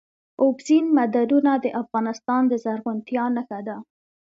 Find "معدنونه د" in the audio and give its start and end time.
0.95-1.65